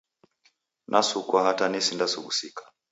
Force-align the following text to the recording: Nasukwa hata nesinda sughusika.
Nasukwa 0.91 1.43
hata 1.43 1.65
nesinda 1.69 2.05
sughusika. 2.11 2.63